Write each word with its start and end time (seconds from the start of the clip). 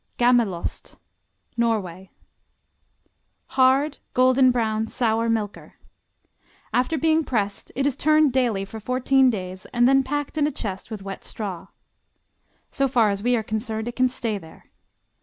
Gammelost 0.17 0.97
Norway 1.55 2.09
Hard, 3.49 3.99
golden 4.15 4.49
brown, 4.49 4.87
sour 4.87 5.29
milker. 5.29 5.75
After 6.73 6.97
being 6.97 7.23
pressed 7.23 7.71
it 7.75 7.85
is 7.85 7.95
turned 7.95 8.33
daily 8.33 8.65
for 8.65 8.79
fourteen 8.79 9.29
days 9.29 9.67
and 9.67 9.87
then 9.87 10.01
packed 10.01 10.39
in 10.39 10.47
a 10.47 10.51
chest 10.51 10.89
with 10.89 11.03
wet 11.03 11.23
straw. 11.23 11.67
So 12.71 12.87
far 12.87 13.11
as 13.11 13.21
we 13.21 13.35
are 13.35 13.43
concerned 13.43 13.87
it 13.89 13.95
can 13.95 14.09
stay 14.09 14.39
there. 14.39 14.71